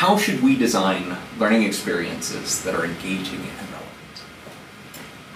how 0.00 0.16
should 0.16 0.42
we 0.42 0.56
design 0.56 1.14
learning 1.38 1.62
experiences 1.62 2.64
that 2.64 2.74
are 2.74 2.86
engaging 2.86 3.42
and 3.58 3.68
relevant? 3.76 4.16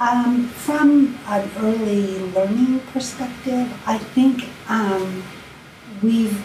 Um, 0.00 0.48
from 0.48 1.18
an 1.26 1.50
early 1.58 2.18
learning 2.32 2.80
perspective, 2.94 3.70
I 3.86 3.98
think 3.98 4.48
um, 4.70 5.22
we've 6.02 6.42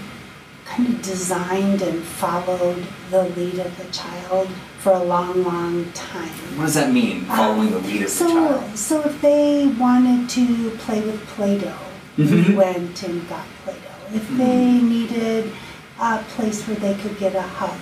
kind 0.65 0.89
of 0.89 1.01
designed 1.01 1.81
and 1.81 2.03
followed 2.03 2.85
the 3.09 3.23
lead 3.37 3.59
of 3.59 3.77
the 3.77 3.89
child 3.93 4.49
for 4.79 4.91
a 4.91 5.03
long, 5.05 5.45
long 5.45 5.89
time. 5.93 6.27
What 6.57 6.65
does 6.65 6.73
that 6.73 6.91
mean, 6.91 7.23
following 7.23 7.69
Um, 7.73 7.81
the 7.81 7.87
lead 7.87 8.01
of 8.01 8.09
so, 8.09 8.27
the 8.27 8.33
child? 8.33 8.77
So 8.77 9.01
if 9.05 9.21
they 9.21 9.67
wanted 9.79 10.27
to 10.31 10.71
play 10.71 10.99
with 10.99 11.25
Play-Doh, 11.37 11.71
Mhm. 12.17 12.47
we 12.49 12.53
went 12.53 13.01
and 13.01 13.29
got 13.29 13.45
Play-Doh. 13.63 14.13
If 14.13 14.27
they 14.37 14.71
needed 14.81 15.53
a 16.01 16.17
place 16.35 16.67
where 16.67 16.75
they 16.75 16.95
could 16.95 17.17
get 17.17 17.33
a 17.33 17.41
hug, 17.43 17.79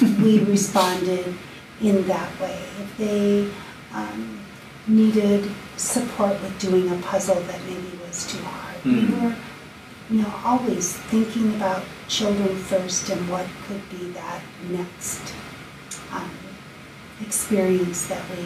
we 0.22 0.40
responded 0.40 1.34
in 1.80 2.06
that 2.06 2.40
way. 2.40 2.58
If 2.80 2.96
they 2.98 3.50
um, 3.94 4.40
needed 4.86 5.50
support 5.76 6.40
with 6.42 6.58
doing 6.58 6.90
a 6.90 6.96
puzzle 6.96 7.40
that 7.40 7.60
maybe 7.64 7.98
was 8.06 8.26
too 8.30 8.42
hard, 8.42 8.56
Mm. 8.84 9.10
we 9.10 9.20
were, 9.26 9.34
you 10.10 10.22
know, 10.22 10.34
always 10.42 10.94
thinking 10.94 11.54
about 11.56 11.82
children 12.08 12.56
first 12.56 13.10
and 13.10 13.28
what 13.28 13.46
could 13.68 13.82
be 13.90 14.08
that 14.12 14.40
next 14.70 15.34
um, 16.12 16.30
experience 17.20 18.06
that 18.06 18.22
we 18.30 18.44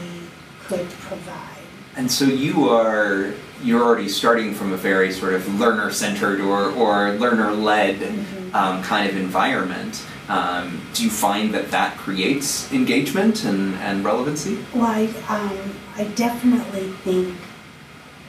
could 0.67 0.89
provide. 0.91 1.63
And 1.97 2.11
so 2.11 2.25
you 2.25 2.69
are 2.69 3.33
you're 3.63 3.81
already 3.83 4.09
starting 4.09 4.53
from 4.53 4.73
a 4.73 4.77
very 4.77 5.13
sort 5.13 5.33
of 5.35 5.59
learner 5.61 5.91
centered 5.93 6.41
or, 6.41 6.71
or 6.73 7.13
learner 7.13 7.53
led 7.53 8.01
Mhm. 8.01 8.53
um, 8.55 8.83
kind 8.83 9.09
of 9.09 9.17
environment. 9.17 10.05
Um, 10.29 10.81
do 10.95 11.05
you 11.05 11.11
find 11.11 11.53
that 11.55 11.71
that 11.71 11.99
creates 11.99 12.73
engagement 12.73 13.45
and, 13.45 13.75
and 13.77 14.05
relevancy? 14.05 14.65
Well, 14.75 14.87
I, 14.87 15.05
um, 15.29 15.75
I 15.97 16.05
definitely 16.05 16.89
think 17.05 17.37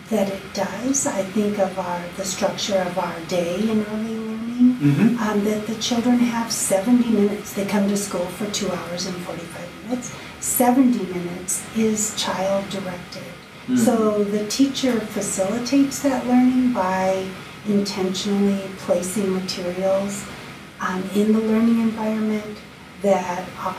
that 0.10 0.30
it 0.30 0.54
does. 0.54 1.08
I 1.08 1.24
think 1.24 1.58
of 1.58 1.80
our 1.80 2.02
the 2.18 2.26
structure 2.26 2.78
of 2.78 2.98
our 3.00 3.20
day 3.22 3.60
in 3.70 3.86
early 3.86 4.18
learning. 4.18 4.36
Mm-hmm. 4.56 5.18
Um, 5.20 5.44
that 5.46 5.68
the 5.68 5.76
children 5.76 6.18
have 6.20 6.52
70 6.52 7.10
minutes. 7.10 7.54
They 7.54 7.66
come 7.66 7.88
to 7.90 7.98
school 7.98 8.26
for 8.26 8.50
two 8.52 8.70
hours 8.72 9.06
and 9.06 9.16
45 9.18 9.84
minutes. 9.84 10.16
70 10.40 11.06
minutes 11.14 11.66
is 11.76 12.16
child 12.22 12.70
directed. 12.70 13.24
So 13.74 14.24
the 14.24 14.48
teacher 14.48 15.00
facilitates 15.00 16.04
that 16.04 16.28
learning 16.28 16.74
by 16.74 17.28
intentionally 17.68 18.62
placing 18.78 19.34
materials 19.34 20.24
um, 20.86 21.02
in 21.16 21.34
the 21.34 21.40
learning 21.40 21.80
environment 21.82 22.58
that 23.02 23.44
are 23.60 23.76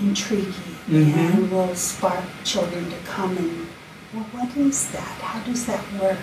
intriguing 0.00 0.76
Mhm. 0.90 1.14
and 1.16 1.50
will 1.50 1.74
spark 1.74 2.24
children 2.44 2.90
to 2.90 2.96
come 3.14 3.36
and, 3.38 3.66
well, 4.12 4.26
what 4.32 4.56
is 4.56 4.86
that? 4.88 5.16
How 5.22 5.40
does 5.40 5.64
that 5.66 5.84
work? 6.00 6.18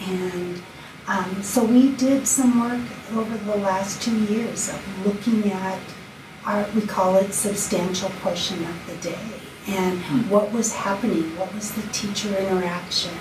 And 0.00 0.62
um, 1.06 1.42
so 1.42 1.64
we 1.64 1.90
did 1.92 2.26
some 2.26 2.60
work 2.60 2.80
over 3.14 3.36
the 3.36 3.56
last 3.56 4.00
two 4.02 4.16
years 4.34 4.68
of 4.68 4.80
looking 5.06 5.50
at 5.52 5.78
our, 6.46 6.64
we 6.74 6.82
call 6.82 7.16
it 7.16 7.32
substantial 7.32 8.10
portion 8.22 8.58
of 8.64 8.76
the 8.86 8.96
day, 9.10 9.26
and 9.66 9.98
Hmm. 10.02 10.28
what 10.30 10.52
was 10.52 10.74
happening, 10.74 11.36
what 11.38 11.54
was 11.54 11.70
the 11.72 11.82
teacher 12.00 12.28
interaction 12.36 13.16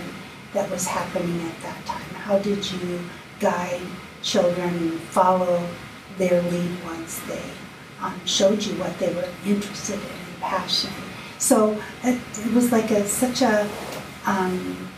that 0.54 0.70
was 0.70 0.88
happening 0.88 1.42
at 1.50 1.58
that 1.64 1.86
time? 1.86 2.14
How 2.26 2.38
did 2.40 2.70
you 2.72 3.00
guide 3.40 3.82
children 4.22 4.70
and 4.70 5.00
follow 5.18 5.64
their 6.18 6.42
lead 6.42 6.84
once 6.84 7.20
they 7.22 7.42
um, 8.02 8.20
showed 8.26 8.64
you 8.64 8.74
what 8.76 8.98
they 9.00 9.14
were 9.14 9.30
interested 9.46 9.96
in 9.96 10.02
and 10.02 10.42
passionate? 10.42 10.96
So 11.38 11.82
it, 12.04 12.20
it 12.38 12.54
was 12.54 12.72
like 12.72 12.92
a, 12.92 13.06
such 13.06 13.42
a 13.42 13.70
um, 14.26 14.90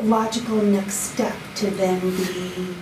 logical 0.00 0.62
next 0.62 0.94
step 0.94 1.34
to 1.56 1.70
then 1.70 2.00
be 2.00 2.74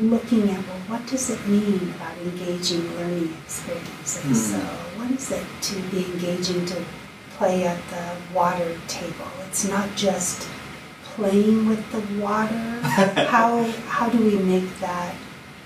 looking 0.00 0.50
at, 0.50 0.66
well, 0.66 0.78
what 0.86 1.06
does 1.06 1.30
it 1.30 1.46
mean 1.46 1.92
about 1.96 2.16
engaging 2.18 2.94
learning 2.96 3.34
experiences? 3.44 4.22
Hmm. 4.22 4.34
So, 4.34 4.58
what 4.96 5.10
is 5.10 5.30
it 5.30 5.44
to 5.62 5.80
be 5.90 6.04
engaging 6.04 6.66
to 6.66 6.84
play 7.36 7.66
at 7.66 7.80
the 7.88 8.34
water 8.34 8.78
table? 8.86 9.28
It's 9.48 9.66
not 9.66 9.88
just 9.96 10.48
playing 11.04 11.68
with 11.68 11.90
the 11.90 12.00
water. 12.22 12.54
how 13.28 13.64
how 13.88 14.08
do 14.08 14.18
we 14.18 14.36
make 14.36 14.78
that 14.80 15.14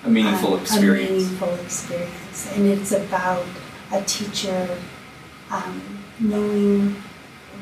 A 0.05 0.09
meaningful 0.11 0.57
experience. 0.57 1.11
A 1.11 1.13
meaningful 1.13 1.55
experience, 1.55 2.53
and 2.57 2.67
it's 2.67 2.93
about 2.93 3.45
a 3.93 4.03
teacher 4.03 4.77
um, 5.51 5.81
knowing 6.19 6.97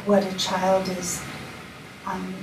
what 0.07 0.25
a 0.25 0.35
child 0.39 0.89
is 0.89 1.23
um, 2.07 2.35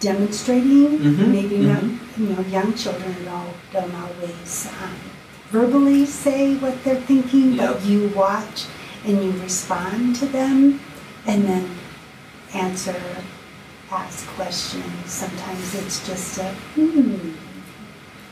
demonstrating. 0.00 0.98
Mhm, 0.98 1.28
Maybe 1.32 1.58
not, 1.58 1.82
mhm. 1.82 1.98
you 2.18 2.26
know, 2.34 2.42
young 2.50 2.74
children 2.74 3.14
don't, 3.24 3.54
don't 3.72 3.94
always 3.94 4.68
um, 4.82 4.94
verbally 5.50 6.04
say 6.04 6.54
what 6.56 6.82
they're 6.84 7.00
thinking, 7.00 7.56
but 7.56 7.82
you 7.84 8.08
watch 8.14 8.66
and 9.06 9.24
you 9.24 9.32
respond 9.40 10.16
to 10.16 10.26
them, 10.26 10.80
and 11.26 11.44
then 11.48 11.64
answer, 12.52 13.00
ask 13.90 14.26
questions. 14.36 14.84
Sometimes 15.06 15.74
it's 15.74 16.06
just 16.06 16.38
a 16.38 16.52
hmm. 16.76 17.30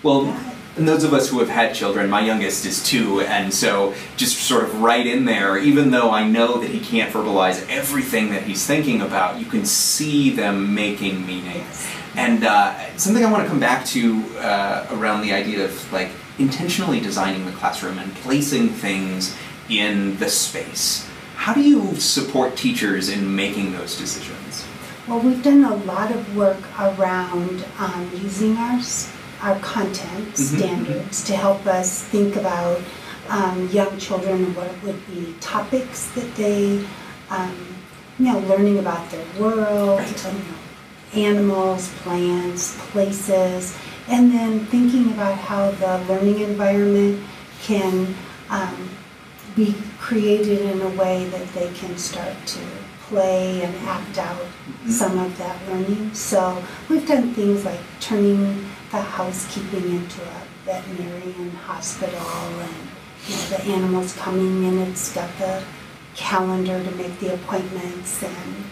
Well, 0.03 0.25
that- 0.25 0.55
and 0.79 0.87
those 0.87 1.03
of 1.03 1.13
us 1.13 1.29
who 1.29 1.41
have 1.41 1.49
had 1.49 1.75
children, 1.75 2.09
my 2.09 2.21
youngest 2.21 2.65
is 2.65 2.83
two, 2.83 3.21
and 3.23 3.53
so 3.53 3.95
just 4.17 4.39
sort 4.39 4.63
of 4.63 4.81
right 4.81 5.07
in 5.07 5.25
there, 5.25 5.59
even 5.59 5.91
though 5.91 6.11
I 6.11 6.27
know 6.27 6.59
that 6.59 6.71
he 6.71 6.79
can't 6.79 7.13
verbalize 7.13 7.67
everything 7.69 8.31
that 8.31 8.45
he's 8.45 8.65
thinking 8.65 9.01
about, 9.01 9.41
you 9.41 9.47
can 9.47 9.67
see 9.67 10.31
them 10.31 10.75
making 10.75 11.27
meaning. 11.27 11.65
And 12.15 12.45
uh, 12.45 12.97
something 12.97 13.25
I 13.25 13.31
want 13.31 13.43
to 13.43 13.49
come 13.49 13.61
back 13.61 13.85
to 13.87 14.23
uh, 14.39 14.87
around 14.93 15.23
the 15.23 15.33
idea 15.33 15.65
of 15.65 15.93
like 15.93 16.11
intentionally 16.39 17.01
designing 17.01 17.45
the 17.45 17.53
classroom 17.53 17.99
and 17.99 18.15
placing 18.17 18.69
things 18.69 19.37
in 19.69 20.17
the 20.19 20.29
space. 20.29 21.09
How 21.35 21.55
do 21.55 21.61
you 21.61 21.97
support 21.97 22.57
teachers 22.57 23.09
in 23.09 23.35
making 23.35 23.73
those 23.73 23.99
decisions? 23.99 24.65
Well, 25.07 25.21
we've 25.21 25.43
done 25.43 25.65
a 25.65 25.75
lot 25.75 26.13
of 26.13 26.37
work 26.37 26.61
around 26.79 27.65
um, 27.79 28.11
using 28.15 28.57
our 28.57 28.81
our 29.43 29.59
content 29.61 30.35
Mhm, 30.35 30.57
standards 30.57 31.25
to 31.25 31.37
help 31.37 31.67
us 31.67 32.03
think 32.03 32.37
about 32.37 32.81
um, 33.31 33.69
young 33.73 33.99
children 33.99 34.37
and 34.45 34.57
what 34.57 34.71
would 34.83 35.07
be 35.07 35.35
topics 35.41 36.07
that 36.15 36.35
they, 36.37 36.85
um, 37.31 37.55
you 38.19 38.33
know, 38.33 38.39
learning 38.41 38.79
about 38.79 39.11
their 39.11 39.25
world, 39.39 40.01
Right. 40.01 40.25
you 40.25 40.33
know, 40.33 41.29
animals, 41.29 41.89
plants, 42.03 42.77
places, 42.91 43.75
and 44.09 44.33
then 44.33 44.61
thinking 44.67 45.09
about 45.13 45.37
how 45.37 45.71
the 45.73 45.99
learning 46.09 46.41
environment 46.41 47.21
can 47.63 48.15
um, 48.51 48.89
be 49.55 49.75
created 50.01 50.61
in 50.63 50.81
a 50.81 50.89
way 50.91 51.27
that 51.29 51.53
they 51.55 51.71
can 51.75 51.97
start 51.99 52.35
to 52.47 52.61
play 53.09 53.63
and 53.63 53.75
act 53.87 54.19
out 54.19 54.37
Mhm. 54.87 54.91
some 54.91 55.19
of 55.19 55.37
that 55.39 55.57
learning. 55.69 56.11
So 56.15 56.63
we've 56.89 57.07
done 57.07 57.35
things 57.35 57.65
like 57.65 57.81
turning 58.01 58.67
the 58.91 59.01
housekeeping 59.01 59.85
into 59.85 60.23
a 60.23 60.43
veterinarian 60.65 61.51
hospital 61.53 62.21
and 62.61 62.75
you 63.27 63.35
know, 63.37 63.43
the 63.51 63.63
animals 63.65 64.15
coming 64.17 64.65
in, 64.65 64.79
it's 64.79 65.13
got 65.15 65.29
the 65.39 65.63
calendar 66.17 66.83
to 66.83 66.91
make 66.93 67.19
the 67.21 67.35
appointments 67.35 68.23
and 68.23 68.65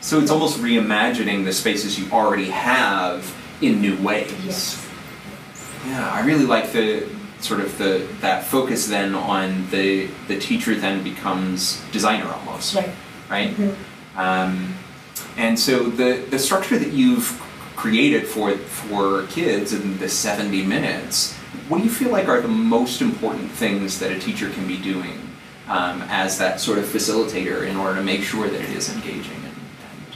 So 0.00 0.18
it's 0.20 0.30
almost 0.30 0.58
reimagining 0.58 1.44
the 1.44 1.52
spaces 1.52 1.98
you 1.98 2.10
already 2.12 2.50
have 2.50 3.34
in 3.60 3.80
new 3.80 3.96
ways. 4.02 4.32
yes. 4.44 4.80
Yeah, 5.86 6.10
I 6.10 6.24
really 6.24 6.46
like 6.46 6.72
the 6.72 7.06
sort 7.40 7.60
of 7.60 7.76
the 7.76 8.06
that 8.20 8.44
focus 8.44 8.86
then 8.86 9.14
on 9.14 9.66
the 9.70 10.08
the 10.28 10.38
teacher 10.38 10.74
then 10.74 11.02
becomes 11.02 11.82
designer 11.92 12.26
almost, 12.32 12.74
Right. 12.74 12.90
right? 13.28 13.54
Mhm. 13.56 13.74
Um, 14.16 14.74
and 15.36 15.58
so 15.58 15.90
the 15.90 16.22
the 16.30 16.38
structure 16.38 16.78
that 16.78 16.92
you've 16.92 17.38
created 17.84 18.26
for 18.26 18.56
for 18.56 19.26
kids 19.26 19.74
in 19.74 19.98
the 19.98 20.08
70 20.08 20.64
minutes, 20.64 21.34
what 21.68 21.76
do 21.78 21.84
you 21.84 21.90
feel 21.90 22.10
like 22.10 22.28
are 22.28 22.40
the 22.40 22.48
most 22.48 23.02
important 23.02 23.50
things 23.50 23.98
that 23.98 24.10
a 24.10 24.18
teacher 24.18 24.48
can 24.48 24.66
be 24.66 24.78
doing 24.78 25.20
um, 25.68 26.00
as 26.08 26.38
that 26.38 26.60
sort 26.60 26.78
of 26.78 26.86
facilitator 26.86 27.68
in 27.68 27.76
order 27.76 27.96
to 27.96 28.02
make 28.02 28.22
sure 28.22 28.48
that 28.48 28.58
it 28.58 28.70
is 28.70 28.88
engaging 28.88 29.36
and, 29.48 29.56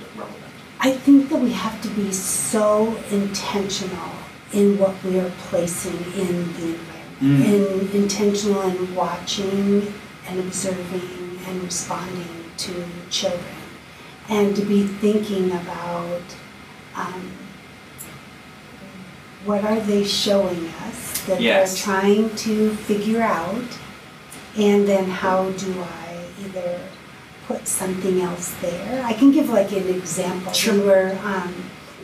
and 0.01 0.17
relevant? 0.17 0.51
I 0.81 0.93
think 0.93 1.29
that 1.29 1.41
we 1.41 1.53
have 1.53 1.79
to 1.83 1.91
be 1.91 2.11
so 2.11 2.97
intentional 3.11 4.13
in 4.55 4.79
what 4.79 4.95
we 5.05 5.21
are 5.21 5.33
placing 5.51 5.99
in 6.23 6.37
the 6.55 6.69
environment. 6.73 6.89
Mm. 7.21 7.45
And 7.53 7.95
intentional 7.95 8.63
in 8.63 8.95
watching 8.95 9.93
and 10.27 10.41
observing 10.41 11.39
and 11.47 11.63
responding 11.65 12.35
to 12.65 12.73
children. 13.11 13.61
And 14.31 14.57
to 14.57 14.63
be 14.63 14.85
thinking 14.85 15.51
about 15.51 16.23
um, 16.95 17.33
what 19.49 19.65
are 19.65 19.81
they 19.81 20.05
showing 20.05 20.69
us 20.87 21.25
that 21.27 21.41
Yes. 21.41 21.73
they're 21.73 21.85
trying 21.85 22.29
to 22.37 22.71
figure 22.89 23.23
out? 23.23 23.65
And 24.59 24.87
then 24.87 25.07
how 25.09 25.51
do 25.53 25.71
I 26.05 26.09
either 26.45 26.79
put 27.47 27.67
something 27.67 28.21
else 28.21 28.55
there? 28.61 29.03
I 29.05 29.15
can 29.15 29.31
give 29.33 29.49
like 29.49 29.73
an 29.73 29.89
example. 29.89 30.53
Sure. 30.53 30.75
We 30.75 30.81
were 30.81 31.19
um, 31.25 31.55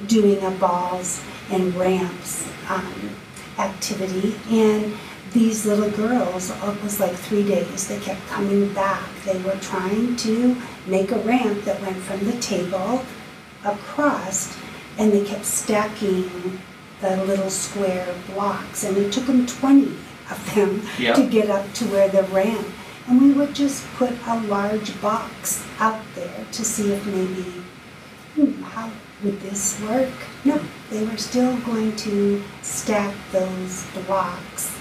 doing 0.07 0.43
a 0.43 0.51
balls 0.53 1.21
and 1.51 1.75
ramps 1.77 2.49
um, 2.71 3.11
activity, 3.59 4.35
and 4.51 4.95
these 5.33 5.67
little 5.67 5.91
girls, 5.91 6.51
it 6.51 6.83
was 6.83 6.99
like 7.01 7.13
three 7.13 7.43
days, 7.43 7.89
they 7.89 7.99
kept 7.99 8.25
coming 8.29 8.73
back. 8.73 9.05
They 9.27 9.39
were 9.43 9.59
trying 9.61 10.17
to 10.17 10.57
make 10.87 11.11
a 11.11 11.19
ramp 11.19 11.65
that 11.65 11.81
went 11.83 11.97
from 11.99 12.25
the 12.25 12.37
table 12.41 13.05
across, 13.65 14.57
and 14.97 15.13
they 15.13 15.25
kept 15.25 15.45
stacking 15.45 16.31
the 17.05 17.23
little 17.25 17.51
square 17.51 18.15
blocks, 18.33 18.83
and 18.85 18.97
it 18.97 19.13
took 19.13 19.27
them 19.27 19.45
20 19.47 19.93
of 20.31 20.55
them 20.55 20.83
Yeah. 20.99 21.13
to 21.15 21.23
get 21.27 21.51
up 21.51 21.73
to 21.75 21.85
where 21.85 22.09
the 22.09 22.23
ramp. 22.23 22.67
And 23.07 23.21
we 23.21 23.33
would 23.33 23.55
just 23.55 23.85
put 23.99 24.13
a 24.27 24.41
large 24.41 24.99
box 25.03 25.63
out 25.79 26.01
there 26.15 26.47
to 26.53 26.65
see 26.65 26.93
if 26.93 27.05
maybe, 27.05 27.45
hmm, 28.35 28.63
how 28.63 28.89
would 29.23 29.39
this 29.43 29.79
work? 29.87 30.09
No, 30.47 30.59
they 30.91 31.05
were 31.05 31.19
still 31.19 31.55
going 31.59 31.95
to 31.97 32.43
stack 32.63 33.13
those 33.33 33.85
blocks. 34.07 34.73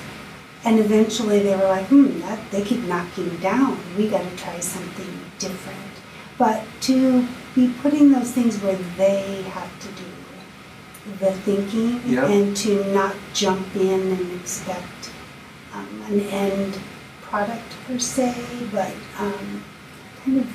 And 0.63 0.79
eventually 0.79 1.39
they 1.39 1.57
were 1.57 1.67
like, 1.67 1.87
hmm, 1.87 2.21
that, 2.21 2.39
they 2.51 2.61
keep 2.61 2.83
knocking 2.83 3.35
down. 3.37 3.77
We 3.97 4.07
got 4.07 4.23
to 4.23 4.35
try 4.37 4.61
something 4.61 5.13
different. 5.39 5.91
But 6.37 6.63
to 6.87 7.27
be 7.53 7.67
putting 7.81 8.13
those 8.13 8.31
things 8.31 8.57
where 8.63 8.77
they 8.97 9.41
have 9.51 9.71
to 9.81 9.87
do 9.89 10.12
the 11.19 11.31
thinking 11.31 12.01
Yep. 12.05 12.29
and 12.29 12.57
to 12.57 12.83
not 12.93 13.15
jump 13.33 13.75
in 13.75 13.99
and 14.11 14.39
expect 14.39 15.11
um, 15.73 15.87
an 16.07 16.19
end 16.21 16.77
product 17.21 17.63
per 17.87 17.97
se, 17.99 18.33
but 18.71 18.91
um, 19.19 19.63
kind 20.23 20.37
of 20.39 20.47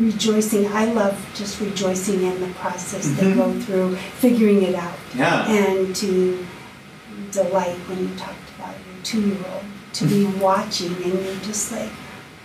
rejoicing. 0.00 0.66
I 0.72 0.86
love 0.86 1.16
just 1.34 1.60
rejoicing 1.60 2.22
in 2.22 2.40
the 2.40 2.48
process 2.54 3.06
they 3.08 3.32
Mhm. 3.32 3.36
go 3.36 3.60
through, 3.60 3.96
figuring 4.20 4.62
it 4.62 4.74
out 4.74 4.98
Yeah. 5.14 5.46
and 5.48 5.94
to 5.96 6.46
delight 7.32 7.76
when 7.88 7.98
you 8.00 8.10
talked 8.16 8.48
about 8.58 8.74
your 8.86 9.02
two-year-old 9.04 9.64
to 9.94 10.04
be 10.06 10.24
watching 10.26 10.94
and 11.02 11.14
you're 11.24 11.34
just 11.42 11.72
like 11.72 11.90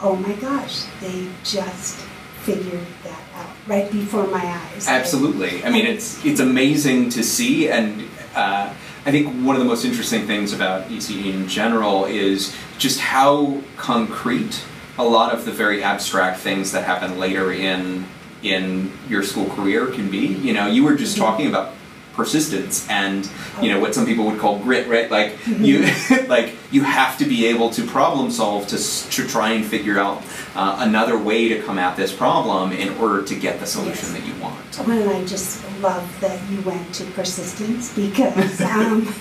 oh 0.01 0.15
my 0.15 0.33
gosh 0.33 0.83
they 1.01 1.27
just 1.43 1.99
figured 2.43 2.85
that 3.03 3.21
out 3.35 3.47
right 3.67 3.91
before 3.91 4.27
my 4.27 4.43
eyes 4.45 4.87
Absolutely. 4.87 5.63
I 5.63 5.69
mean, 5.69 5.85
it's 5.85 6.23
it's 6.25 6.39
amazing 6.39 7.09
to 7.11 7.23
see, 7.23 7.69
and 7.69 8.03
uh, 8.35 8.73
I 9.05 9.11
think 9.11 9.27
one 9.45 9.55
of 9.55 9.61
the 9.61 9.67
most 9.67 9.85
interesting 9.85 10.27
things 10.27 10.53
about 10.53 10.87
ECE 10.89 11.33
in 11.33 11.47
general 11.47 12.05
is 12.05 12.55
just 12.77 12.99
how 12.99 13.61
concrete 13.77 14.63
a 14.97 15.03
lot 15.03 15.33
of 15.33 15.45
the 15.45 15.51
very 15.51 15.83
abstract 15.83 16.39
things 16.39 16.71
that 16.71 16.83
happen 16.85 17.17
later 17.19 17.51
in 17.51 18.05
in 18.43 18.91
your 19.07 19.23
school 19.23 19.49
career 19.55 19.87
can 19.87 20.09
be. 20.11 20.27
You 20.27 20.53
know, 20.53 20.67
you 20.67 20.83
were 20.83 20.95
just 20.95 21.15
Mhm. 21.15 21.19
talking 21.19 21.47
about 21.47 21.73
persistence 22.13 22.87
and 22.89 23.29
you 23.61 23.71
know 23.71 23.79
what 23.79 23.93
some 23.95 24.05
people 24.05 24.25
would 24.25 24.39
call 24.39 24.59
grit 24.59 24.87
right 24.87 25.09
like 25.09 25.35
you 25.47 25.85
like 26.27 26.53
you 26.71 26.83
have 26.83 27.17
to 27.17 27.25
be 27.25 27.45
able 27.47 27.69
to 27.69 27.85
problem 27.85 28.29
solve 28.31 28.67
to, 28.67 28.77
to 29.09 29.27
try 29.27 29.51
and 29.51 29.65
figure 29.65 29.99
out 29.99 30.21
uh, 30.55 30.77
another 30.79 31.17
way 31.17 31.49
to 31.49 31.61
come 31.63 31.79
at 31.79 31.95
this 31.97 32.13
problem 32.15 32.71
in 32.71 32.89
order 32.97 33.23
to 33.23 33.35
get 33.35 33.59
the 33.59 33.65
solution 33.65 33.93
Yes. 33.93 34.11
that 34.13 34.25
you 34.25 34.33
want 34.41 34.87
Well, 34.87 35.09
I 35.09 35.25
just 35.25 35.63
love 35.81 36.19
that 36.21 36.39
you 36.49 36.61
went 36.61 36.93
to 36.95 37.05
persistence 37.11 37.93
because 37.95 38.61
um, 38.75 39.13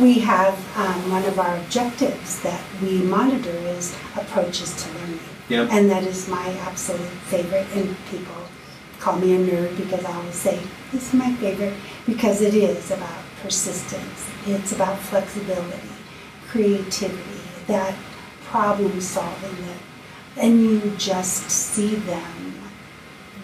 we 0.00 0.14
have 0.20 0.54
um, 0.76 1.10
one 1.10 1.24
of 1.24 1.38
our 1.38 1.56
objectives 1.58 2.40
that 2.42 2.60
we 2.82 2.98
monitor 3.02 3.50
is 3.50 3.94
approaches 4.16 4.74
to 4.84 4.92
learning. 4.94 5.20
Yep. 5.48 5.68
And 5.70 5.90
that 5.90 6.02
is 6.02 6.28
my 6.28 6.48
absolute 6.60 7.00
favorite. 7.30 7.66
in 7.74 7.94
people 8.10 8.45
call 9.00 9.16
me 9.18 9.34
a 9.34 9.38
nerd 9.38 9.76
because 9.76 10.04
I 10.04 10.12
always 10.12 10.34
say 10.34 10.60
this 10.92 11.08
is 11.08 11.14
my 11.14 11.32
favorite 11.34 11.74
because 12.06 12.40
it 12.40 12.54
is 12.54 12.90
about 12.90 13.22
persistence. 13.42 14.28
It's 14.46 14.72
about 14.72 14.98
flexibility, 14.98 15.88
creativity, 16.48 17.40
that 17.66 17.94
problem 18.44 19.00
solving 19.00 19.56
that, 19.66 20.42
and 20.42 20.60
you 20.60 20.94
just 20.96 21.50
see 21.50 21.96
them 21.96 22.54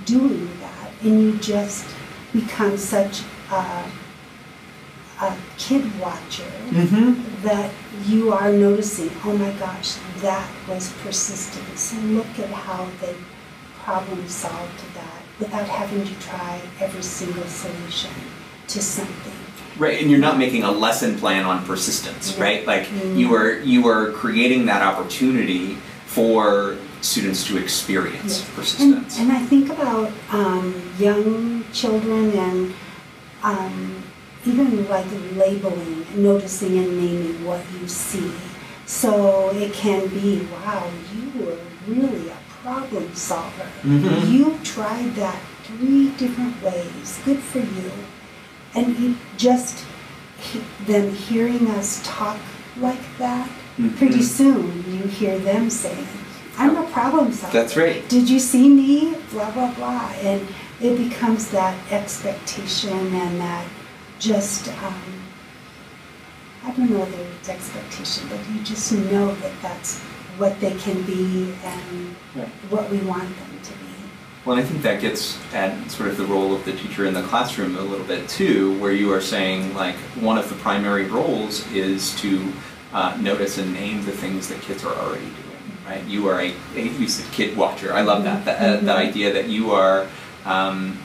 doing 0.05 0.49
that, 0.61 0.91
and 1.03 1.23
you 1.23 1.37
just 1.39 1.87
become 2.33 2.77
such 2.77 3.23
a, 3.51 3.85
a 5.21 5.37
kid 5.59 5.85
watcher 6.01 6.51
mm-hmm. 6.71 7.43
that 7.43 7.73
you 8.07 8.33
are 8.33 8.53
noticing, 8.53 9.11
oh 9.25 9.37
my 9.37 9.53
gosh, 9.59 9.97
that 10.19 10.49
was 10.69 10.93
persistence. 11.03 11.95
Look 12.05 12.39
at 12.39 12.51
how 12.51 12.89
they 13.01 13.15
problem 13.85 14.27
solved 14.29 14.79
to 14.79 14.95
that 14.95 15.23
without 15.39 15.67
having 15.69 16.05
to 16.05 16.15
try 16.21 16.61
every 16.81 17.03
single 17.03 17.45
solution 17.47 18.11
to 18.69 18.81
something. 18.81 19.33
Right, 19.79 20.01
and 20.01 20.11
you're 20.11 20.21
not 20.21 20.39
making 20.39 20.63
a 20.65 20.71
lesson 20.71 21.19
plan 21.19 21.45
on 21.45 21.65
persistence, 21.65 22.37
No. 22.37 22.45
right? 22.45 22.67
Like 22.67 22.85
Mm. 22.89 23.19
you 23.19 23.35
are 23.35 23.59
you 23.61 23.89
are 23.89 24.13
creating 24.13 24.67
that 24.67 24.83
opportunity 24.83 25.79
for 26.07 26.77
students 27.01 27.45
to 27.49 27.57
experience 27.57 28.41
Yeah. 28.41 28.55
persistence. 28.55 29.19
And, 29.19 29.31
and 29.31 29.39
I 29.39 29.45
think 29.47 29.71
about 29.71 30.13
um, 30.31 30.75
young 30.99 31.65
children 31.73 32.31
and 32.39 32.75
um, 33.43 34.03
even 34.47 34.89
like 34.89 35.07
labeling, 35.37 36.07
noticing 36.17 36.79
and 36.79 36.91
naming 37.01 37.45
what 37.45 37.61
you 37.81 37.89
see. 37.89 38.31
So 38.87 39.51
it 39.55 39.73
can 39.73 40.07
be, 40.09 40.47
wow, 40.53 40.85
you 41.15 41.45
were 41.45 41.59
really 41.89 42.29
a 42.29 42.37
problem 42.63 43.15
solver. 43.15 43.67
Mhm. 43.85 44.31
You 44.33 44.59
tried 44.65 45.15
that 45.17 45.39
three 45.65 46.09
different 46.19 46.63
ways. 46.63 47.19
Good 47.25 47.41
for 47.41 47.59
you. 47.59 47.91
And 48.75 48.99
you 48.99 49.17
just 49.37 49.85
he- 50.39 50.61
them 50.87 51.15
hearing 51.15 51.69
us 51.71 52.01
talk 52.05 52.37
like 52.81 53.03
that, 53.19 53.49
pretty 53.99 54.19
Mhm. 54.21 54.37
soon 54.39 54.85
you 54.91 55.09
hear 55.09 55.39
them 55.39 55.71
saying, 55.71 56.07
I'm 56.59 56.77
a 56.77 56.83
problem 56.85 57.33
solver. 57.33 57.53
That's 57.59 57.77
right. 57.77 58.07
Did 58.09 58.29
you 58.29 58.39
see 58.41 58.69
me? 58.69 59.15
Blah, 59.33 59.51
blah, 59.51 59.71
blah. 59.73 60.09
And 60.23 60.47
it 60.81 60.97
becomes 60.99 61.47
that 61.49 61.75
expectation 61.91 63.15
and 63.15 63.41
that 63.41 63.65
just, 64.19 64.69
um, 64.69 65.03
I 66.67 66.71
don't 66.73 66.91
know 66.91 66.99
whether 67.01 67.23
it's 67.39 67.49
expectation, 67.49 68.29
but 68.31 68.39
you 68.53 68.61
just 68.63 68.93
know 68.93 69.35
that 69.43 69.53
that's 69.63 70.01
what 70.39 70.59
they 70.61 70.73
can 70.75 71.03
be 71.03 71.53
and 71.65 72.17
Right. 72.35 72.49
what 72.71 72.91
we 72.91 72.99
want 72.99 73.25
them 73.25 73.61
to 73.63 73.71
be. 73.73 73.77
Well, 74.45 74.57
I 74.59 74.63
think 74.63 74.83
that 74.83 75.01
gets 75.01 75.39
at 75.55 75.91
sort 75.91 76.09
of 76.09 76.17
the 76.17 76.25
role 76.25 76.55
of 76.55 76.65
the 76.65 76.73
teacher 76.73 77.05
in 77.07 77.15
the 77.15 77.23
classroom 77.23 77.77
a 77.77 77.81
little 77.83 78.07
bit 78.07 78.29
too, 78.29 78.79
where 78.81 78.93
you 78.93 79.13
are 79.13 79.21
saying 79.21 79.75
like 79.75 79.95
one 80.21 80.39
of 80.39 80.49
the 80.49 80.55
primary 80.57 81.05
roles 81.05 81.71
is 81.73 82.15
to 82.21 82.53
uh, 82.93 83.17
notice 83.21 83.59
and 83.59 83.73
name 83.73 84.05
the 84.05 84.13
things 84.13 84.49
that 84.49 84.61
kids 84.63 84.85
are 84.85 84.95
already 84.95 85.25
doing. 85.25 85.37
Right? 85.87 86.05
You 86.05 86.29
are 86.29 86.41
a, 86.41 86.53
a 86.77 86.81
you 86.83 87.09
said 87.09 87.31
kid 87.33 87.57
watcher. 87.57 87.93
I 87.93 88.01
love 88.03 88.25
that. 88.25 88.45
The, 88.45 88.53
uh, 88.53 88.77
the 88.81 88.93
Mhm. 88.93 89.09
idea 89.09 89.33
that 89.33 89.49
you 89.49 89.73
are. 89.73 90.07
Um, 90.45 90.99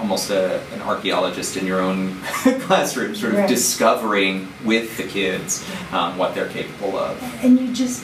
almost 0.00 0.30
a, 0.30 0.60
an 0.74 0.82
archaeologist 0.82 1.56
in 1.56 1.64
your 1.64 1.80
own 1.80 2.16
classroom, 2.62 3.14
sort 3.14 3.34
of 3.34 3.38
Right. 3.40 3.48
discovering 3.48 4.48
with 4.64 4.96
the 4.96 5.04
kids 5.04 5.64
um, 5.92 6.18
what 6.18 6.34
they're 6.34 6.48
capable 6.48 6.96
of. 6.98 7.22
And 7.44 7.60
you 7.60 7.72
just, 7.72 8.02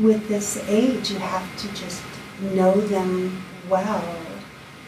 with 0.00 0.28
this 0.28 0.56
age, 0.68 1.10
you 1.10 1.18
have 1.18 1.56
to 1.58 1.68
just 1.74 2.02
know 2.40 2.72
them 2.74 3.42
well 3.68 4.04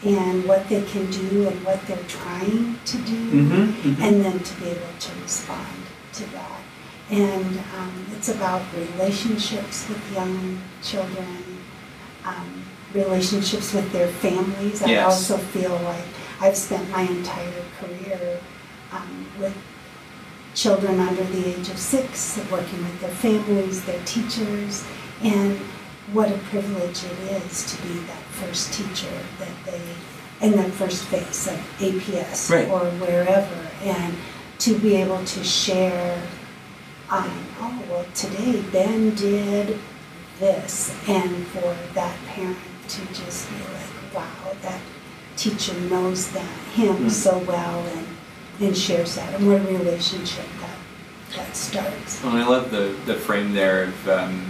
and 0.03 0.45
what 0.45 0.67
they 0.69 0.81
can 0.83 1.09
do 1.11 1.47
and 1.47 1.63
what 1.65 1.81
they're 1.87 1.97
trying 2.07 2.79
to 2.85 2.97
do, 2.99 3.15
Mhm, 3.31 3.73
mhm. 3.73 4.01
and 4.01 4.23
then 4.23 4.39
to 4.39 4.53
be 4.55 4.67
able 4.69 4.93
to 4.99 5.11
respond 5.21 5.67
to 6.13 6.23
that. 6.31 6.61
And 7.09 7.57
um, 7.77 8.05
it's 8.15 8.29
about 8.29 8.61
relationships 8.77 9.89
with 9.89 9.99
young 10.13 10.61
children, 10.83 11.43
um, 12.23 12.63
relationships 12.93 13.73
with 13.73 13.91
their 13.91 14.07
families. 14.07 14.81
I 14.83 14.97
also 14.97 15.37
feel 15.37 15.75
like 15.83 16.05
I've 16.39 16.55
spent 16.55 16.89
my 16.91 17.01
entire 17.01 17.63
career 17.81 18.39
um, 18.93 19.25
with 19.39 19.55
children 20.55 20.99
under 20.99 21.23
the 21.23 21.47
age 21.49 21.67
of 21.69 21.77
six, 21.77 22.39
working 22.51 22.79
with 22.83 23.01
their 23.01 23.09
families, 23.11 23.83
their 23.85 23.99
teachers, 24.05 24.83
and 25.23 25.57
what 26.13 26.31
a 26.31 26.37
privilege 26.49 27.03
it 27.03 27.19
is 27.43 27.75
to 27.75 27.81
be 27.83 27.93
that 27.99 28.21
first 28.31 28.73
teacher 28.73 29.07
that 29.39 29.65
they, 29.65 29.81
in 30.45 30.53
that 30.53 30.71
first 30.71 31.03
phase 31.05 31.47
of 31.47 31.59
APS 31.79 32.49
Right. 32.49 32.67
or 32.67 32.85
wherever, 32.99 33.67
and 33.83 34.15
to 34.59 34.77
be 34.79 34.95
able 34.95 35.23
to 35.23 35.43
share, 35.43 36.21
um, 37.09 37.31
oh, 37.61 37.83
well, 37.89 38.05
today 38.15 38.61
Ben 38.71 39.13
did 39.15 39.77
this, 40.39 40.95
and 41.07 41.45
for 41.47 41.75
that 41.93 42.15
parent 42.27 42.57
to 42.87 43.01
just 43.13 43.49
be 43.49 43.55
like, 43.57 44.13
wow, 44.15 44.53
that 44.63 44.79
teacher 45.37 45.73
knows 45.81 46.29
that 46.31 46.45
him 46.73 46.95
Mm. 47.05 47.11
so 47.11 47.37
well, 47.39 47.79
and 47.95 48.07
and 48.61 48.77
shares 48.77 49.15
that, 49.15 49.33
and 49.35 49.47
what 49.47 49.61
a 49.61 49.63
relationship 49.77 50.43
that, 50.59 51.37
that 51.37 51.55
starts. 51.55 52.21
Well, 52.21 52.35
I 52.35 52.43
love 52.43 52.71
the, 52.71 52.93
the 53.05 53.13
frame 53.13 53.53
there 53.53 53.83
of 53.83 54.09
um, 54.09 54.48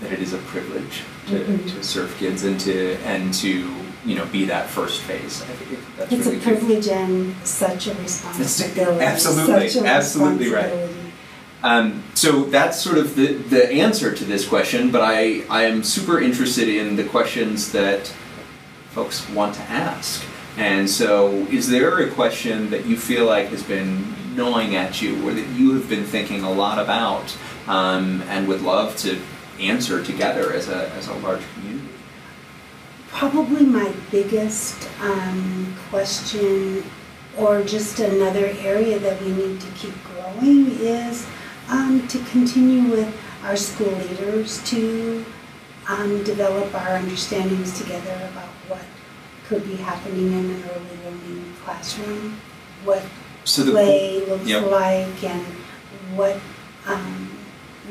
that 0.00 0.12
it 0.12 0.20
is 0.20 0.32
a 0.32 0.38
privilege 0.38 1.02
to, 1.28 1.34
Mhm. 1.40 1.72
to 1.74 1.82
serve 1.82 2.14
kids 2.18 2.44
and 2.44 2.58
to 2.60 2.96
and 3.04 3.32
to 3.34 3.48
you 4.04 4.14
know 4.16 4.26
be 4.26 4.44
that 4.46 4.68
first 4.68 5.00
phase. 5.02 5.42
I 5.42 5.46
think 5.54 5.80
that's 5.96 6.12
It's 6.12 6.26
a 6.26 6.30
really 6.30 6.40
good. 6.40 6.42
privilege 6.58 6.88
and 6.88 7.34
such 7.44 7.86
a 7.86 7.94
responsibility. 7.94 9.04
absolutely, 9.04 9.68
such 9.68 9.82
a 9.82 9.86
absolutely 9.86 10.50
right. 10.50 10.72
Um, 11.62 12.02
so 12.12 12.44
that's 12.44 12.78
sort 12.78 12.98
of 12.98 13.16
the, 13.16 13.32
the 13.32 13.72
answer 13.72 14.12
to 14.12 14.24
this 14.24 14.46
question, 14.46 14.90
but 14.90 15.00
I, 15.00 15.44
I 15.48 15.62
am 15.62 15.82
super 15.82 16.20
interested 16.20 16.68
in 16.68 16.96
the 16.96 17.04
questions 17.04 17.72
that 17.72 18.12
folks 18.90 19.26
want 19.30 19.54
to 19.54 19.62
ask. 19.62 20.22
And 20.58 20.90
so, 20.90 21.46
is 21.50 21.70
there 21.70 21.98
a 22.00 22.10
question 22.10 22.68
that 22.68 22.84
you 22.84 22.98
feel 22.98 23.24
like 23.24 23.48
has 23.48 23.62
been 23.62 24.14
gnawing 24.36 24.76
at 24.76 25.00
you 25.00 25.26
or 25.26 25.32
that 25.32 25.48
you 25.56 25.72
have 25.72 25.88
been 25.88 26.04
thinking 26.04 26.44
a 26.44 26.52
lot 26.52 26.78
about 26.78 27.34
um, 27.66 28.22
and 28.28 28.46
would 28.46 28.60
love 28.60 28.94
to 28.98 29.18
answer 29.60 30.02
together 30.04 30.52
as 30.52 30.68
a, 30.68 30.90
as 30.90 31.08
a 31.08 31.14
large 31.14 31.42
community? 31.54 31.88
Probably 33.08 33.64
my 33.64 33.92
biggest 34.10 34.88
um, 35.00 35.74
question, 35.90 36.82
or 37.38 37.62
just 37.62 38.00
another 38.00 38.46
area 38.60 38.98
that 38.98 39.20
we 39.22 39.30
need 39.32 39.60
to 39.60 39.70
keep 39.72 39.94
growing, 40.04 40.70
is 40.80 41.26
um, 41.68 42.06
to 42.08 42.18
continue 42.24 42.90
with 42.90 43.14
our 43.44 43.56
school 43.56 43.90
leaders 43.92 44.62
to 44.70 45.24
um, 45.88 46.24
develop 46.24 46.74
our 46.74 46.96
understandings 46.96 47.78
together 47.78 48.14
about 48.32 48.48
what 48.68 48.82
could 49.46 49.64
be 49.66 49.76
happening 49.76 50.32
in 50.32 50.50
an 50.50 50.64
early 50.64 50.96
learning 51.04 51.54
classroom, 51.64 52.40
what 52.84 53.02
So 53.44 53.62
the 53.62 53.72
play 53.72 54.24
looks 54.26 54.46
Yep. 54.46 54.70
like, 54.70 55.24
and 55.24 55.44
what 56.16 56.38
um, 56.86 57.30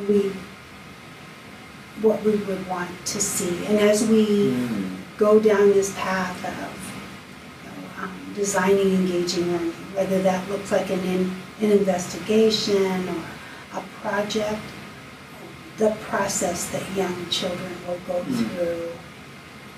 we 0.10 0.34
what 2.04 2.22
we 2.24 2.36
would 2.36 2.68
want 2.68 2.92
to 3.06 3.20
see. 3.20 3.66
And 3.66 3.80
as 3.80 4.06
we 4.08 4.26
Mm. 4.52 4.90
go 5.18 5.40
down 5.40 5.72
this 5.74 5.92
path 5.96 6.38
of 6.46 6.72
you 7.64 7.70
know, 7.70 8.04
um, 8.04 8.12
designing 8.36 8.94
engaging 8.94 9.52
learning, 9.52 9.72
whether 9.96 10.22
that 10.22 10.48
looks 10.50 10.72
like 10.72 10.90
an, 10.90 11.00
in, 11.06 11.22
an 11.62 11.72
investigation 11.72 13.08
or 13.10 13.80
a 13.80 13.84
project, 14.02 14.60
the 15.78 15.92
process 16.10 16.66
that 16.72 16.84
young 16.96 17.16
children 17.30 17.74
will 17.88 18.00
go 18.08 18.22
Mhm. 18.24 18.50
through 18.50 18.90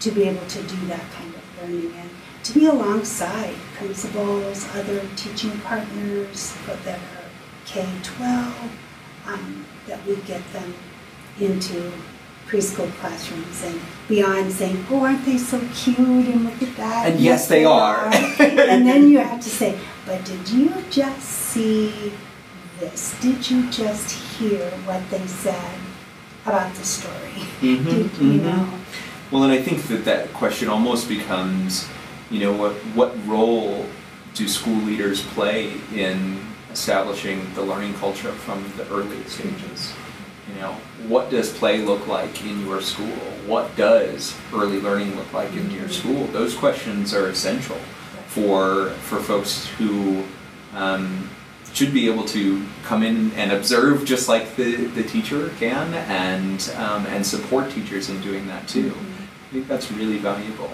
to 0.02 0.12
be 0.12 0.24
able 0.24 0.46
to 0.48 0.62
do 0.64 0.76
that 0.88 1.06
kind 1.18 1.34
of 1.40 1.44
learning 1.62 1.94
and 2.02 2.10
to 2.44 2.54
be 2.54 2.66
alongside 2.68 3.56
principals, 3.78 4.66
other 4.76 5.02
teaching 5.16 5.58
partners 5.62 6.54
that 6.86 6.98
are 6.98 7.30
K-12, 7.66 8.54
um, 9.28 9.66
that 9.88 10.06
we 10.06 10.16
get 10.28 10.42
them 10.54 10.74
into 11.40 11.92
preschool 12.48 12.92
classrooms 13.00 13.64
and 13.64 13.80
beyond 14.08 14.52
saying, 14.52 14.86
oh, 14.92 15.04
aren't 15.04 15.26
they 15.26 15.38
so 15.38 15.60
cute 15.74 15.98
and 16.00 16.44
look 16.46 16.62
at 16.62 16.76
that. 16.78 17.12
And 17.12 17.20
yes, 17.20 17.48
they 17.48 17.66
are. 17.66 18.06
and 18.40 18.86
then 18.88 19.10
you 19.10 19.20
have 19.20 19.42
to 19.42 19.50
say, 19.50 19.78
but 20.06 20.24
did 20.26 20.48
you 20.50 20.72
just 20.90 21.22
see 21.24 22.14
this? 22.80 23.16
Did 23.20 23.50
you 23.50 23.70
just 23.72 24.12
hear 24.38 24.70
what 24.86 25.08
they 25.10 25.26
said 25.28 25.80
about 26.46 26.74
the 26.76 26.84
story? 26.84 27.14
Mhm, 27.62 27.86
Did, 27.86 28.18
you 28.22 28.40
mhm. 28.40 28.44
know? 28.44 28.70
Well, 29.32 29.44
and 29.44 29.52
I 29.52 29.62
think 29.62 29.84
that 29.88 30.06
that 30.06 30.32
question 30.34 30.70
almost 30.70 31.08
becomes, 31.10 31.88
you 32.30 32.40
know, 32.42 32.54
what 32.54 32.74
what 32.94 33.12
role 33.28 33.86
do 34.36 34.48
school 34.48 34.78
leaders 34.84 35.22
play 35.34 35.74
in 35.94 36.40
establishing 36.72 37.42
the 37.56 37.62
learning 37.64 37.94
culture 37.96 38.32
from 38.32 38.64
the 38.78 38.88
early 38.90 39.24
stages? 39.24 39.94
Know, 40.60 40.74
what 41.08 41.30
does 41.30 41.52
play 41.52 41.82
look 41.82 42.08
like 42.08 42.44
in 42.44 42.66
your 42.66 42.82
school? 42.82 43.18
What 43.46 43.76
does 43.76 44.36
early 44.54 44.80
learning 44.80 45.16
look 45.16 45.32
like 45.34 45.52
in 45.54 45.70
your 45.70 45.90
school? 45.90 46.28
Those 46.28 46.56
questions 46.56 47.14
are 47.14 47.28
essential 47.28 47.78
for 48.28 48.92
for 49.02 49.20
folks 49.20 49.68
who 49.78 50.24
um, 50.74 51.30
should 51.74 51.94
be 51.94 52.10
able 52.10 52.26
to 52.26 52.66
come 52.84 53.04
in 53.04 53.32
and 53.34 53.52
observe 53.52 54.06
just 54.06 54.30
like 54.30 54.56
the, 54.56 54.86
the 54.88 55.04
teacher 55.04 55.50
can 55.60 55.94
and 55.94 56.74
um, 56.78 57.06
and 57.08 57.26
support 57.26 57.70
teachers 57.70 58.10
in 58.10 58.22
doing 58.22 58.48
that 58.48 58.68
too. 58.68 58.96
I 59.50 59.54
think 59.54 59.68
that's 59.68 59.92
really 59.92 60.18
valuable. 60.18 60.72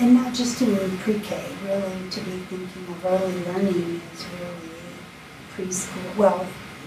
And, 0.00 0.14
not 0.14 0.34
just 0.34 0.60
in 0.62 0.98
pre-K, 0.98 1.44
really 1.64 2.10
to 2.10 2.20
be 2.20 2.38
thinking 2.48 2.86
of 2.88 3.04
early 3.04 3.44
learning 3.44 4.00
is 4.12 4.26
really 4.40 4.70
preschool. 5.54 6.16
Well, 6.16 6.46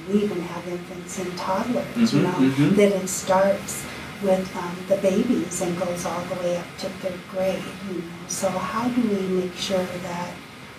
we 0.09 0.23
even 0.23 0.41
have 0.41 0.67
infants 0.67 1.19
and 1.19 1.37
toddlers, 1.37 2.13
you 2.13 2.21
Mhm, 2.21 2.23
know, 2.23 2.39
mhm. 2.49 2.75
that 2.77 2.91
it 3.01 3.07
starts 3.09 3.83
with 4.21 4.55
um, 4.55 4.75
the 4.87 4.97
babies 4.97 5.61
and 5.61 5.77
goes 5.79 6.05
all 6.05 6.21
the 6.29 6.35
way 6.43 6.57
up 6.57 6.67
to 6.79 6.87
third 7.01 7.19
grade, 7.31 7.63
you 7.89 7.97
know. 7.97 8.23
So 8.27 8.49
how 8.49 8.87
do 8.89 9.01
we 9.01 9.21
make 9.41 9.55
sure 9.55 9.85
that 10.03 10.31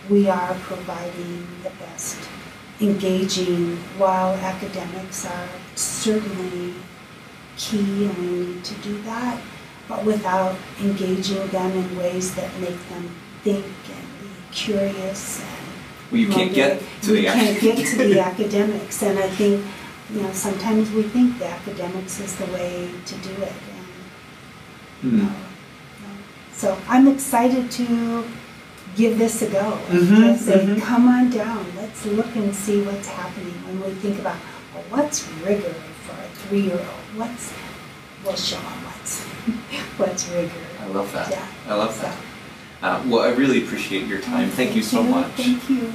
we 0.09 0.29
are 0.29 0.55
providing 0.63 1.47
the 1.63 1.71
best 1.85 2.17
engaging 2.81 3.77
while 3.99 4.35
academics 4.35 5.25
are 5.27 5.49
certainly 5.77 6.75
key 7.57 8.07
and 8.07 8.19
we 8.19 8.27
need 8.47 8.65
to 8.65 8.75
do 8.77 9.01
that, 9.03 9.39
but 9.89 10.05
without 10.05 10.57
engaging 10.81 11.47
them 11.49 11.71
in 11.73 11.97
ways 11.97 12.35
that 12.35 12.51
make 12.61 12.81
them 12.89 13.11
think 13.45 13.65
and 13.65 14.07
be 14.21 14.31
curious 14.51 15.41
and 15.41 15.62
Well, 16.13 16.21
you 16.21 16.29
can't 16.29 16.53
get 16.53 16.83
to 17.03 17.07
the 17.13 17.21
We 17.21 17.25
can't 17.25 17.59
get 17.61 17.87
to 17.87 17.97
the 17.97 18.21
academics, 18.21 19.03
and 19.03 19.19
I 19.19 19.29
think, 19.31 19.65
you 20.13 20.21
know, 20.21 20.31
sometimes 20.35 20.91
we 20.93 21.05
think 21.05 21.39
the 21.39 21.47
academics 21.47 22.21
is 22.21 22.37
the 22.37 22.45
way 22.53 22.91
to 23.07 23.15
do 23.15 23.31
it, 23.43 23.53
and 25.03 25.13
no, 25.15 25.19
Hmm. 25.19 25.25
no. 25.27 25.33
So 26.53 26.77
I'm 26.87 27.09
excited 27.09 27.71
to 27.73 28.25
give 28.95 29.17
this 29.19 29.41
a 29.41 29.47
go. 29.49 29.79
and 29.89 29.99
Mhm, 30.01 30.17
Just 30.35 30.45
say, 30.45 30.59
mhm. 30.67 30.83
come 30.83 31.09
on 31.09 31.31
down, 31.31 31.65
let's 31.79 32.05
look 32.05 32.37
and 32.37 32.55
see 32.55 32.83
what's 32.83 33.09
happening 33.09 33.55
when 33.67 33.81
we 33.83 33.95
think 34.03 34.19
about, 34.19 34.37
well, 34.75 34.85
what's 34.91 35.27
rigor 35.47 35.75
for 36.05 36.13
a 36.13 36.29
three-year-old? 36.47 37.07
What's, 37.17 37.55
we'll 38.23 38.37
show 38.37 38.57
them 38.57 38.85
what's, 38.85 39.21
what's 39.97 40.29
rigor. 40.29 40.53
I 40.85 40.87
love 40.89 41.11
that. 41.15 41.31
Yeah. 41.31 41.47
I 41.71 41.75
love 41.75 41.95
So, 41.95 42.03
that. 42.03 42.17
Uh, 42.83 43.01
well, 43.07 43.21
I 43.23 43.31
really 43.31 43.63
appreciate 43.65 44.07
your 44.09 44.19
time. 44.21 44.51
Thank 44.51 44.75
you 44.77 44.83
so 44.83 45.03
much. 45.05 45.31
Thank 45.37 45.71
you. 45.71 45.89